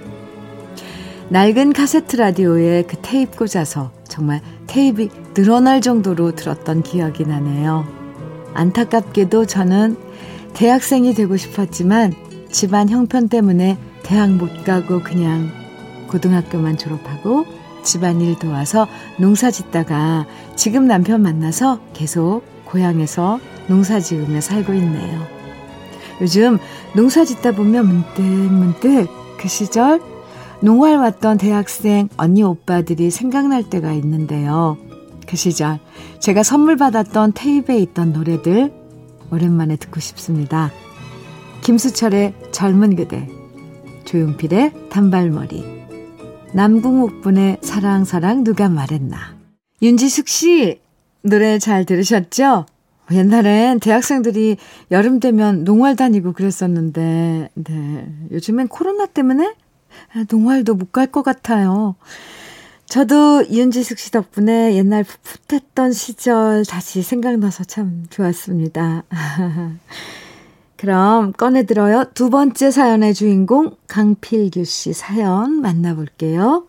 낡은 1.30 1.72
카세트 1.72 2.16
라디오에 2.16 2.82
그 2.82 2.96
테이프 3.00 3.38
꽂아서 3.38 3.92
정말 4.08 4.40
테이프이 4.66 5.08
늘어날 5.34 5.80
정도로 5.80 6.34
들었던 6.34 6.82
기억이 6.82 7.24
나네요. 7.24 7.86
안타깝게도 8.54 9.46
저는 9.46 9.96
대학생이 10.52 11.14
되고 11.14 11.36
싶었지만 11.36 12.12
집안 12.50 12.88
형편 12.88 13.28
때문에 13.28 13.78
대학 14.02 14.30
못 14.30 14.64
가고 14.64 15.02
그냥 15.02 15.50
고등학교만 16.08 16.76
졸업하고 16.76 17.46
집안일 17.84 18.38
도와서 18.38 18.88
농사 19.18 19.50
짓다가 19.50 20.26
지금 20.56 20.86
남편 20.86 21.22
만나서 21.22 21.80
계속 21.92 22.42
고향에서 22.64 23.38
농사 23.68 24.00
지으며 24.00 24.40
살고 24.40 24.74
있네요. 24.74 25.26
요즘 26.20 26.58
농사 26.94 27.24
짓다 27.24 27.52
보면 27.52 27.86
문득 27.86 28.22
문득 28.22 29.08
그 29.38 29.48
시절 29.48 30.00
농활 30.60 30.96
왔던 30.96 31.38
대학생 31.38 32.08
언니 32.16 32.42
오빠들이 32.42 33.10
생각날 33.10 33.68
때가 33.68 33.92
있는데요. 33.92 34.78
그 35.26 35.36
시절 35.36 35.78
제가 36.20 36.42
선물 36.42 36.76
받았던 36.76 37.32
테이프에 37.34 37.78
있던 37.78 38.12
노래들 38.12 38.72
오랜만에 39.30 39.76
듣고 39.76 40.00
싶습니다. 40.00 40.70
김수철의 41.62 42.34
젊은 42.52 42.94
그대, 42.94 43.28
조용필의 44.04 44.88
단발머리, 44.90 45.83
남궁옥분의 46.54 47.58
사랑 47.62 48.04
사랑 48.04 48.44
누가 48.44 48.68
말했나. 48.68 49.36
윤지숙 49.82 50.28
씨 50.28 50.80
노래 51.22 51.58
잘 51.58 51.84
들으셨죠? 51.84 52.66
옛날엔 53.10 53.80
대학생들이 53.80 54.56
여름 54.90 55.20
되면 55.20 55.64
농활 55.64 55.96
다니고 55.96 56.32
그랬었는데, 56.32 57.50
네. 57.54 58.06
요즘엔 58.30 58.68
코로나 58.68 59.06
때문에 59.06 59.54
농활도 60.30 60.74
못 60.74 60.92
갈 60.92 61.06
것 61.08 61.22
같아요. 61.22 61.96
저도 62.86 63.44
윤지숙 63.50 63.98
씨 63.98 64.10
덕분에 64.12 64.74
옛날 64.76 65.04
풋풋했던 65.04 65.92
시절 65.92 66.64
다시 66.64 67.02
생각나서 67.02 67.64
참 67.64 68.04
좋았습니다. 68.10 69.02
그럼 70.84 71.32
꺼내들어요. 71.32 72.10
두 72.12 72.28
번째 72.28 72.70
사연의 72.70 73.14
주인공 73.14 73.74
강필규 73.88 74.66
씨 74.66 74.92
사연 74.92 75.62
만나볼게요. 75.62 76.66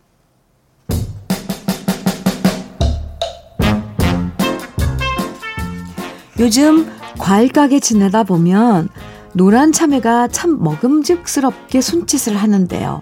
요즘 6.40 6.90
과일 7.20 7.52
가게 7.52 7.82
지내다 7.82 8.24
보면 8.24 8.88
노란 9.34 9.74
참외가 9.74 10.30
참 10.30 10.64
먹음직스럽게 10.64 11.82
손짓을 11.82 12.38
하는데요. 12.38 13.02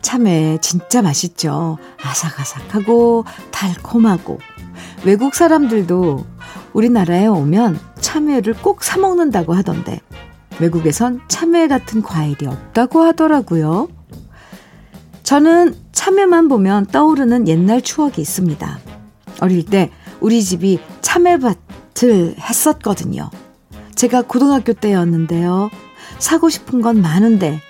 참외 0.00 0.58
진짜 0.60 1.02
맛있죠. 1.02 1.76
아삭아삭하고 2.00 3.24
달콤하고 3.50 4.38
외국 5.04 5.34
사람들도 5.34 6.24
우리나라에 6.72 7.26
오면 7.26 7.80
참외를 7.98 8.54
꼭 8.54 8.84
사 8.84 8.96
먹는다고 8.98 9.52
하던데 9.52 10.00
외국에선 10.60 11.20
참외 11.28 11.68
같은 11.68 12.02
과일이 12.02 12.46
없다고 12.46 13.02
하더라고요. 13.02 13.88
저는 15.22 15.74
참외만 15.92 16.48
보면 16.48 16.86
떠오르는 16.86 17.48
옛날 17.48 17.82
추억이 17.82 18.14
있습니다. 18.18 18.78
어릴 19.40 19.64
때 19.66 19.90
우리 20.20 20.42
집이 20.42 20.78
참외밭을 21.02 22.36
했었거든요. 22.38 23.30
제가 23.94 24.22
고등학교 24.22 24.72
때였는데요. 24.72 25.70
사고 26.18 26.48
싶은 26.48 26.80
건 26.80 27.02
많은데 27.02 27.60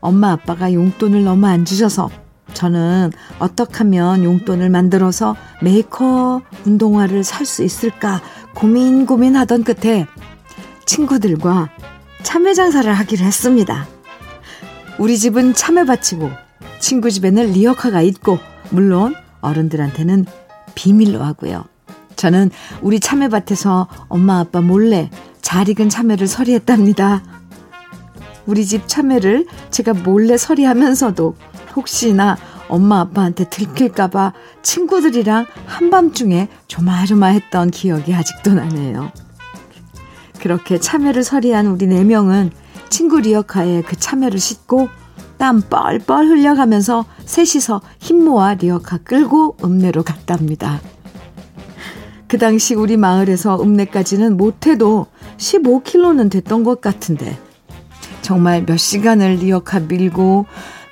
엄마 0.00 0.32
아빠가 0.32 0.72
용돈을 0.72 1.24
너무 1.24 1.46
안 1.46 1.64
주셔서 1.64 2.10
저는 2.54 3.10
어떻게 3.38 3.78
하면 3.78 4.22
용돈을 4.24 4.70
만들어서 4.70 5.36
메이커 5.62 6.40
운동화를 6.64 7.24
살 7.24 7.44
수 7.44 7.64
있을까 7.64 8.20
고민 8.54 9.06
고민하던 9.06 9.64
끝에 9.64 10.06
친구들과 10.86 11.70
참외 12.26 12.54
장사를 12.54 12.92
하기로 12.92 13.24
했습니다. 13.24 13.86
우리 14.98 15.16
집은 15.16 15.54
참외밭이고 15.54 16.28
친구 16.80 17.08
집에는 17.08 17.52
리어카가 17.52 18.02
있고 18.02 18.40
물론 18.70 19.14
어른들한테는 19.42 20.26
비밀로 20.74 21.22
하고요. 21.22 21.66
저는 22.16 22.50
우리 22.82 22.98
참외밭에서 22.98 23.86
엄마 24.08 24.40
아빠 24.40 24.60
몰래 24.60 25.08
잘 25.40 25.68
익은 25.68 25.88
참외를 25.88 26.26
서리했답니다. 26.26 27.22
우리 28.46 28.66
집 28.66 28.88
참외를 28.88 29.46
제가 29.70 29.94
몰래 29.94 30.36
서리하면서도 30.36 31.36
혹시나 31.76 32.36
엄마 32.66 32.98
아빠한테 33.02 33.48
들킬까봐 33.48 34.32
친구들이랑 34.62 35.46
한밤중에 35.66 36.48
조마조마했던 36.66 37.70
기억이 37.70 38.12
아직도 38.12 38.54
나네요. 38.54 39.12
그렇게 40.46 40.78
참외를 40.78 41.24
서리한 41.24 41.66
우리 41.66 41.88
네 41.88 42.04
명은 42.04 42.52
친구 42.88 43.18
리어카에 43.18 43.82
그 43.82 43.96
참외를 43.96 44.38
싣고 44.38 44.88
땀 45.38 45.60
뻘뻘 45.60 46.28
흘려가면서 46.28 47.04
셋이서 47.24 47.80
힘 47.98 48.24
모아 48.24 48.54
리어카 48.54 48.98
끌고 48.98 49.56
읍내로 49.64 50.04
갔답니다. 50.04 50.80
그 52.28 52.38
당시 52.38 52.76
우리 52.76 52.96
마을에서 52.96 53.60
읍내까지는 53.60 54.36
못해도 54.36 55.08
15km는 55.36 56.30
됐던 56.30 56.62
것 56.62 56.80
같은데 56.80 57.36
정말 58.22 58.64
몇 58.64 58.76
시간을 58.76 59.38
리어카 59.38 59.80
밀고 59.80 60.46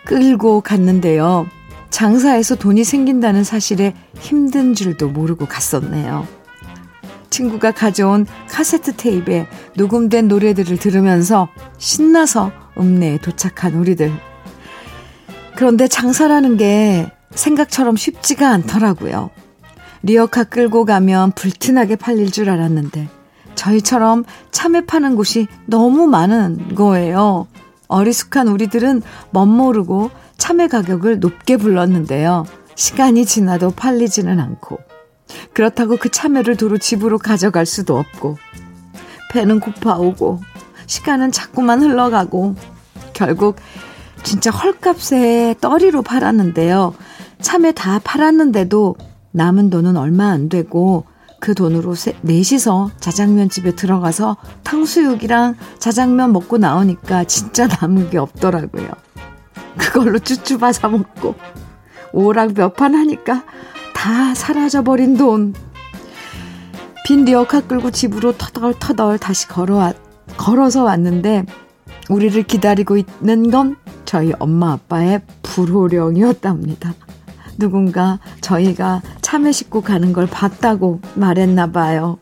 끌고 0.04 0.62
갔는데요. 0.62 1.46
장사에서 1.90 2.56
돈이 2.56 2.82
생긴다는 2.82 3.44
사실에 3.44 3.94
힘든 4.18 4.74
줄도 4.74 5.10
모르고 5.10 5.46
갔었네요. 5.46 6.43
친구가 7.34 7.72
가져온 7.72 8.26
카세트 8.48 8.94
테이프에 8.96 9.48
녹음된 9.74 10.28
노래들을 10.28 10.76
들으면서 10.78 11.48
신나서 11.78 12.52
읍내에 12.78 13.18
도착한 13.18 13.74
우리들. 13.74 14.12
그런데 15.56 15.88
장사라는 15.88 16.56
게 16.56 17.10
생각처럼 17.34 17.96
쉽지가 17.96 18.48
않더라고요. 18.50 19.30
리어카 20.04 20.44
끌고 20.44 20.84
가면 20.84 21.32
불티나게 21.32 21.96
팔릴 21.96 22.30
줄 22.30 22.50
알았는데 22.50 23.08
저희처럼 23.56 24.24
참외 24.52 24.86
파는 24.86 25.16
곳이 25.16 25.48
너무 25.66 26.06
많은 26.06 26.76
거예요. 26.76 27.48
어리숙한 27.88 28.46
우리들은 28.46 29.02
멋모르고 29.30 30.10
참외 30.38 30.68
가격을 30.68 31.18
높게 31.18 31.56
불렀는데요. 31.56 32.44
시간이 32.76 33.26
지나도 33.26 33.72
팔리지는 33.72 34.38
않고 34.38 34.93
그렇다고 35.52 35.96
그 35.96 36.10
참외를 36.10 36.56
도로 36.56 36.78
집으로 36.78 37.18
가져갈 37.18 37.66
수도 37.66 37.96
없고, 37.98 38.38
배는 39.30 39.60
고파오고, 39.60 40.40
시간은 40.86 41.32
자꾸만 41.32 41.82
흘러가고, 41.82 42.56
결국 43.12 43.56
진짜 44.22 44.50
헐값에 44.50 45.56
떨이로 45.60 46.02
팔았는데요. 46.02 46.94
참외 47.40 47.72
다 47.72 48.00
팔았는데도 48.02 48.96
남은 49.32 49.70
돈은 49.70 49.96
얼마 49.96 50.28
안 50.30 50.48
되고, 50.48 51.04
그 51.40 51.54
돈으로 51.54 51.94
세, 51.94 52.14
넷이서 52.22 52.92
자장면 53.00 53.50
집에 53.50 53.74
들어가서 53.74 54.38
탕수육이랑 54.62 55.56
자장면 55.78 56.32
먹고 56.32 56.56
나오니까 56.56 57.24
진짜 57.24 57.66
남은 57.66 58.08
게 58.08 58.16
없더라고요. 58.16 58.88
그걸로 59.76 60.18
쭈쭈바 60.18 60.72
사 60.72 60.88
먹고 60.88 61.34
오락 62.14 62.54
몇 62.54 62.76
판 62.76 62.94
하니까 62.94 63.44
다 64.04 64.34
사라져버린 64.34 65.16
돈. 65.16 65.54
빈 67.06 67.24
리어카 67.24 67.62
끌고 67.62 67.90
집으로 67.90 68.36
터덜터덜 68.36 69.16
다시 69.16 69.48
걸어와, 69.48 69.94
걸어서 70.36 70.84
왔는데 70.84 71.46
우리를 72.10 72.42
기다리고 72.42 72.98
있는 72.98 73.50
건 73.50 73.76
저희 74.04 74.34
엄마 74.38 74.72
아빠의 74.72 75.22
불호령이었답니다. 75.42 76.92
누군가 77.56 78.18
저희가 78.42 79.00
참외 79.22 79.52
싣고 79.52 79.80
가는 79.80 80.12
걸 80.12 80.26
봤다고 80.26 81.00
말했나 81.14 81.72
봐요. 81.72 82.18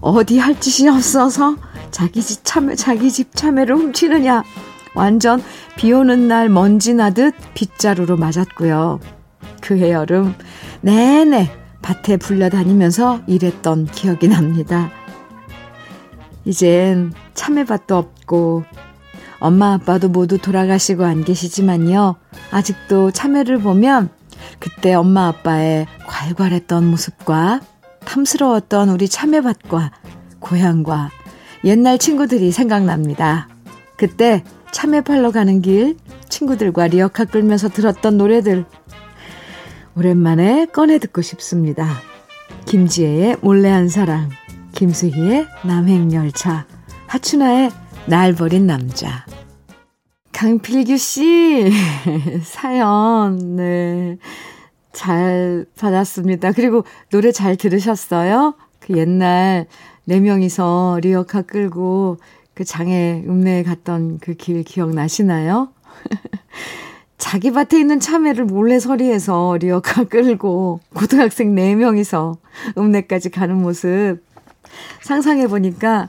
어디 0.00 0.38
할 0.38 0.58
짓이 0.58 0.88
없어서 0.88 1.56
자기 1.90 2.22
집 2.22 2.40
참외, 2.42 2.74
자기 2.74 3.10
집 3.10 3.36
참외를 3.36 3.76
훔치느냐. 3.76 4.44
완전 4.94 5.42
비 5.76 5.92
오는 5.92 6.26
날 6.26 6.48
먼지 6.48 6.94
나듯 6.94 7.34
빗자루로 7.52 8.16
맞았고요. 8.16 8.98
그해 9.60 9.92
여름 9.92 10.34
내내 10.82 11.50
밭에 11.80 12.16
불려다니면서 12.16 13.22
일했던 13.26 13.86
기억이 13.86 14.28
납니다. 14.28 14.90
이젠 16.44 17.12
참외밭도 17.34 17.96
없고 17.96 18.64
엄마 19.38 19.74
아빠도 19.74 20.08
모두 20.08 20.38
돌아가시고 20.38 21.04
안 21.04 21.24
계시지만요. 21.24 22.16
아직도 22.50 23.12
참외를 23.12 23.58
보면 23.58 24.10
그때 24.58 24.94
엄마 24.94 25.28
아빠의 25.28 25.86
괄괄했던 26.06 26.84
모습과 26.84 27.60
탐스러웠던 28.04 28.88
우리 28.88 29.08
참외밭과 29.08 29.92
고향과 30.40 31.10
옛날 31.64 31.98
친구들이 31.98 32.50
생각납니다. 32.50 33.48
그때 33.96 34.42
참외 34.72 35.02
팔러 35.02 35.30
가는 35.30 35.62
길 35.62 35.96
친구들과 36.28 36.88
리어카 36.88 37.24
끌면서 37.24 37.68
들었던 37.68 38.16
노래들 38.16 38.64
오랜만에 39.96 40.66
꺼내 40.66 40.98
듣고 40.98 41.22
싶습니다. 41.22 41.86
김지혜의 42.66 43.36
몰래 43.42 43.68
한 43.68 43.88
사랑, 43.88 44.30
김수희의 44.72 45.46
남행열차, 45.64 46.66
하춘아의 47.08 47.70
날 48.06 48.32
버린 48.34 48.66
남자. 48.66 49.26
강필규 50.32 50.96
씨 50.96 51.70
사연 52.42 53.56
네. 53.56 54.16
잘 54.92 55.66
받았습니다. 55.78 56.52
그리고 56.52 56.84
노래 57.10 57.30
잘 57.32 57.56
들으셨어요? 57.56 58.54
그 58.80 58.96
옛날 58.96 59.66
네 60.04 60.20
명이서 60.20 60.98
리어카 61.02 61.42
끌고 61.42 62.18
그 62.54 62.64
장애 62.64 63.22
읍내에 63.26 63.62
갔던 63.62 64.18
그 64.18 64.34
길 64.34 64.62
기억나시나요? 64.64 65.68
자기 67.22 67.52
밭에 67.52 67.78
있는 67.78 68.00
참외를 68.00 68.46
몰래 68.46 68.80
서리해서 68.80 69.56
리어카 69.60 70.04
끌고 70.10 70.80
고등학생 70.92 71.54
4명이서 71.54 72.36
읍내까지 72.76 73.30
가는 73.30 73.62
모습 73.62 74.18
상상해 75.02 75.46
보니까 75.46 76.08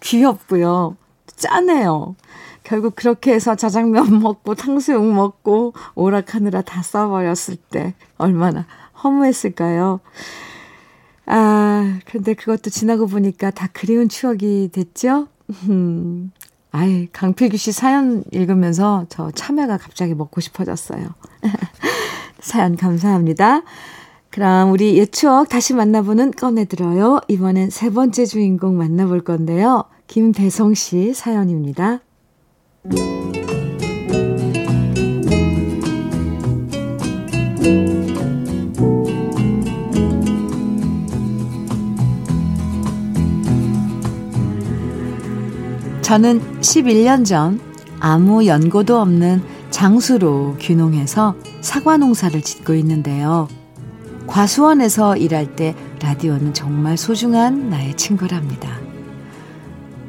귀엽고요. 0.00 0.96
짠해요. 1.26 2.16
결국 2.62 2.96
그렇게 2.96 3.34
해서 3.34 3.54
자장면 3.54 4.20
먹고 4.24 4.54
탕수육 4.54 5.04
먹고 5.04 5.74
오락하느라 5.96 6.62
다 6.62 6.80
써버렸을 6.80 7.56
때 7.56 7.92
얼마나 8.16 8.66
허무했을까요? 9.02 10.00
아, 11.26 11.98
근데 12.06 12.32
그것도 12.32 12.70
지나고 12.70 13.06
보니까 13.06 13.50
다 13.50 13.68
그리운 13.70 14.08
추억이 14.08 14.70
됐죠? 14.72 15.28
음, 16.74 16.78
아이, 16.78 17.08
강필규 17.12 17.56
씨 17.56 17.72
사연 17.72 18.24
읽으면서 18.32 19.06
저 19.08 19.30
참외가 19.30 19.78
갑자기 19.78 20.14
먹고 20.14 20.40
싶어졌어요. 20.40 21.08
사연 22.40 22.76
감사합니다. 22.76 23.62
그럼 24.30 24.72
우리 24.72 24.98
옛 24.98 25.12
추억 25.12 25.48
다시 25.48 25.74
만나보는 25.74 26.32
꺼내들어요. 26.32 27.20
이번엔 27.28 27.70
세 27.70 27.90
번째 27.90 28.26
주인공 28.26 28.76
만나볼 28.76 29.22
건데요. 29.22 29.84
김배성 30.08 30.74
씨 30.74 31.14
사연입니다. 31.14 32.00
저는 46.04 46.60
11년 46.60 47.24
전 47.24 47.58
아무 47.98 48.44
연고도 48.44 49.00
없는 49.00 49.42
장수로 49.70 50.56
귀농해서 50.58 51.34
사과 51.62 51.96
농사를 51.96 52.42
짓고 52.42 52.74
있는데요. 52.74 53.48
과수원에서 54.26 55.16
일할 55.16 55.56
때 55.56 55.74
라디오는 56.02 56.52
정말 56.52 56.98
소중한 56.98 57.70
나의 57.70 57.96
친구랍니다. 57.96 58.68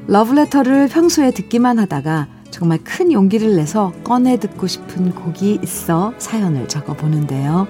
러브레터를 0.08 0.90
평소에 0.90 1.32
듣기만 1.32 1.80
하다가 1.80 2.28
정말 2.52 2.80
큰 2.84 3.14
용기를 3.14 3.56
내서 3.56 3.94
꺼내 4.04 4.38
듣고 4.38 4.68
싶은 4.68 5.16
곡이 5.16 5.60
있어 5.64 6.14
사연을 6.18 6.68
적어 6.68 6.94
보는데요. 6.94 7.68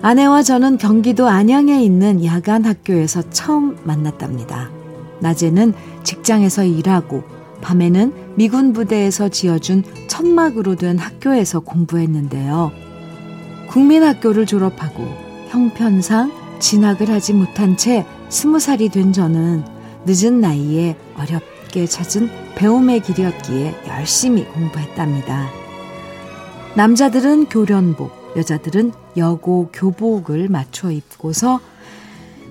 아내와 0.00 0.44
저는 0.44 0.78
경기도 0.78 1.26
안양에 1.26 1.82
있는 1.82 2.24
야간 2.24 2.64
학교에서 2.64 3.28
처음 3.30 3.76
만났답니다. 3.82 4.75
낮에는 5.20 5.72
직장에서 6.02 6.64
일하고 6.64 7.24
밤에는 7.60 8.34
미군 8.36 8.72
부대에서 8.72 9.28
지어준 9.28 9.82
천막으로 10.08 10.76
된 10.76 10.98
학교에서 10.98 11.60
공부했는데요. 11.60 12.70
국민학교를 13.68 14.46
졸업하고 14.46 15.06
형편상 15.48 16.32
진학을 16.58 17.10
하지 17.10 17.32
못한 17.32 17.76
채 17.76 18.06
스무 18.28 18.58
살이 18.58 18.88
된 18.88 19.12
저는 19.12 19.64
늦은 20.06 20.40
나이에 20.40 20.96
어렵게 21.16 21.86
찾은 21.86 22.30
배움의 22.54 23.00
길이었기에 23.00 23.74
열심히 23.88 24.44
공부했답니다. 24.44 25.48
남자들은 26.76 27.46
교련복, 27.46 28.34
여자들은 28.36 28.92
여고 29.16 29.70
교복을 29.72 30.48
맞춰 30.48 30.90
입고서 30.90 31.60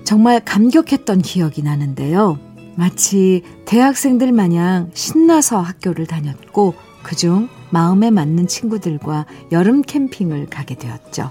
정말 0.04 0.40
감격했던 0.44 1.22
기억이 1.22 1.62
나는데요. 1.62 2.38
마치 2.76 3.42
대학생들 3.64 4.32
마냥 4.32 4.90
신나서 4.94 5.60
학교를 5.60 6.06
다녔고 6.06 6.74
그중 7.02 7.48
마음에 7.70 8.10
맞는 8.10 8.46
친구들과 8.46 9.26
여름 9.50 9.82
캠핑을 9.82 10.46
가게 10.46 10.76
되었죠. 10.76 11.30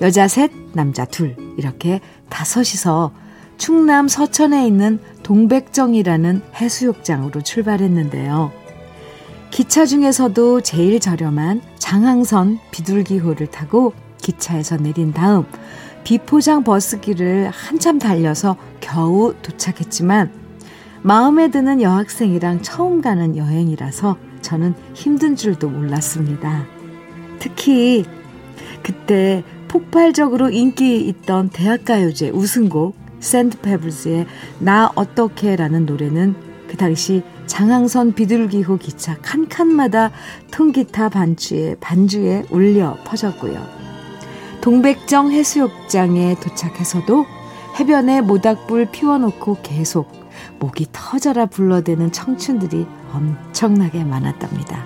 여자 0.00 0.26
셋, 0.26 0.50
남자 0.72 1.04
둘, 1.04 1.36
이렇게 1.56 2.00
다섯이서 2.28 3.12
충남 3.58 4.08
서천에 4.08 4.66
있는 4.66 5.00
동백정이라는 5.22 6.42
해수욕장으로 6.54 7.42
출발했는데요. 7.42 8.52
기차 9.50 9.86
중에서도 9.86 10.60
제일 10.60 11.00
저렴한 11.00 11.62
장항선 11.78 12.58
비둘기호를 12.70 13.48
타고 13.48 13.92
기차에서 14.18 14.76
내린 14.76 15.12
다음 15.12 15.44
비포장 16.08 16.64
버스길을 16.64 17.50
한참 17.50 17.98
달려서 17.98 18.56
겨우 18.80 19.34
도착했지만 19.42 20.32
마음에 21.02 21.50
드는 21.50 21.82
여학생이랑 21.82 22.62
처음 22.62 23.02
가는 23.02 23.36
여행이라서 23.36 24.16
저는 24.40 24.72
힘든 24.94 25.36
줄도 25.36 25.68
몰랐습니다. 25.68 26.64
특히 27.38 28.06
그때 28.82 29.44
폭발적으로 29.68 30.48
인기 30.48 30.98
있던 31.08 31.50
대학가요제 31.50 32.30
우승곡 32.30 32.96
샌드페블스의 33.20 34.26
나 34.60 34.90
어떻게 34.94 35.56
라는 35.56 35.84
노래는 35.84 36.34
그 36.68 36.78
당시 36.78 37.22
장항선 37.44 38.14
비둘기호 38.14 38.78
기차 38.78 39.18
칸칸마다 39.18 40.12
통기타 40.52 41.10
반주에 41.10 41.74
반주에 41.80 42.44
울려 42.48 42.96
퍼졌고요. 43.04 43.77
동백정 44.60 45.32
해수욕장에 45.32 46.36
도착해서도 46.40 47.24
해변에 47.78 48.20
모닥불 48.22 48.90
피워놓고 48.90 49.58
계속 49.62 50.10
목이 50.58 50.86
터져라 50.92 51.46
불러대는 51.46 52.12
청춘들이 52.12 52.86
엄청나게 53.12 54.04
많았답니다. 54.04 54.84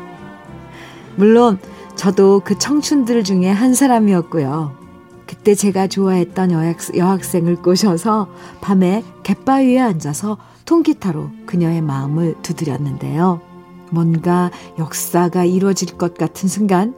물론 1.17 1.59
저도 1.97 2.41
그 2.45 2.59
청춘들 2.59 3.25
중에 3.25 3.51
한 3.51 3.75
사람이었고요. 3.75 4.77
그때 5.27 5.55
제가 5.55 5.87
좋아했던 5.87 6.53
여학, 6.53 6.77
여학생을 6.95 7.57
꼬셔서 7.57 8.29
밤에 8.61 9.03
갯바위에 9.23 9.81
앉아서 9.81 10.37
통기타로 10.67 11.31
그녀의 11.47 11.81
마음을 11.81 12.35
두드렸는데요. 12.43 13.41
뭔가 13.91 14.51
역사가 14.79 15.45
이루어질 15.45 15.97
것 15.97 16.15
같은 16.15 16.49
순간 16.49 16.95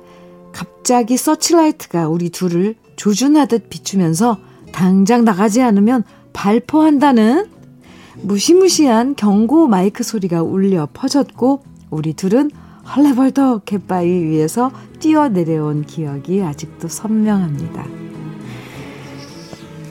갑자기 0.54 1.16
서치라이트가 1.16 2.08
우리 2.08 2.30
둘을 2.30 2.76
조준하듯 2.96 3.68
비추면서 3.68 4.38
당장 4.72 5.24
나가지 5.24 5.60
않으면 5.60 6.04
발포한다는 6.32 7.46
무시무시한 8.22 9.16
경고 9.16 9.66
마이크 9.66 10.04
소리가 10.04 10.42
울려 10.42 10.88
퍼졌고 10.94 11.64
우리 11.90 12.14
둘은 12.14 12.50
헐레벌떡 12.94 13.64
갯바위 13.64 14.10
위에서 14.10 14.70
뛰어내려온 15.00 15.82
기억이 15.82 16.42
아직도 16.42 16.88
선명합니다. 16.88 17.84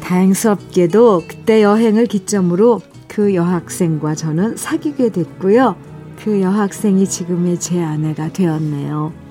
다행스럽게도 0.02 1.24
그때 1.28 1.62
여행을 1.64 2.06
기점으로 2.06 2.82
그 3.08 3.36
여학생과 3.36 4.16
저는 4.16 4.58
사귀게 4.58 5.12
됐고요. 5.12 5.76
그 6.24 6.42
여학생이 6.42 7.08
지금의 7.08 7.60
제 7.60 7.82
아내가 7.82 8.32
되었네요. 8.32 9.23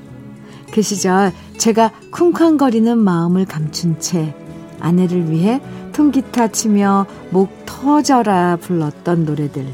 그 0.73 0.81
시절 0.81 1.33
제가 1.59 1.93
쿵쾅거리는 2.11 2.99
마음을 2.99 3.45
감춘 3.45 4.01
채 4.01 4.35
아내를 4.81 5.31
위해 5.31 5.61
통기타 5.93 6.49
치며 6.49 7.07
목 7.31 7.51
터져라 7.67 8.57
불렀던 8.57 9.27
노래들 9.27 9.67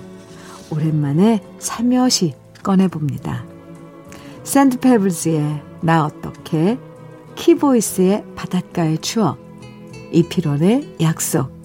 오랜만에 0.70 1.42
살며시 1.60 2.34
꺼내봅니다. 2.64 3.44
샌드페블즈의 4.42 5.62
나 5.82 6.04
어떻게 6.04 6.78
키보이스의 7.36 8.24
바닷가의 8.34 8.98
추억 8.98 9.38
이피론의 10.12 10.96
약속 11.00 11.56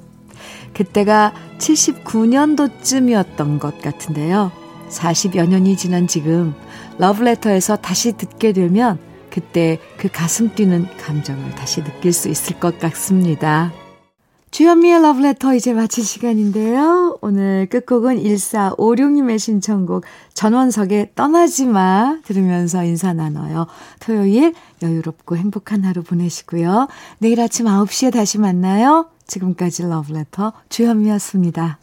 그때가 0.74 1.34
79년도쯤이었던 1.58 3.60
것 3.60 3.82
같은데요. 3.82 4.52
40여 4.89 5.50
년이 5.50 5.76
지난 5.76 6.06
지금 6.08 6.54
러브레터에서 7.00 7.78
다시 7.78 8.15
듣게 8.15 8.54
되면 8.54 9.00
그때 9.34 9.80
그 9.98 10.10
가슴 10.12 10.54
뛰는 10.54 10.86
감정을 10.98 11.56
다시 11.56 11.84
느낄 11.84 12.13
수 12.13 12.30
있을 12.30 12.60
것 12.60 12.78
같습니다. 12.78 13.74
주현미의 14.52 15.02
러브레터 15.02 15.56
이제 15.56 15.74
마칠 15.74 16.04
시간인데요. 16.04 17.17
오늘 17.22 17.67
끝곡은 17.72 18.17
1456님의 18.22 19.39
신청곡 19.39 20.04
전원석의 20.36 21.13
떠나지 21.15 21.65
마 21.65 22.19
들으면서 22.24 22.84
인사 22.84 23.12
나눠요. 23.13 23.65
토요일 24.00 24.54
여유롭고 24.84 25.38
행복한 25.38 25.84
하루 25.84 26.04
보내시고요. 26.04 26.88
내일 27.17 27.41
아침 27.41 27.65
9시에 27.65 28.13
다시 28.13 28.38
만나요. 28.38 29.08
지금까지 29.26 29.88
러브레터 29.88 30.54
주현미였습니다. 30.69 31.80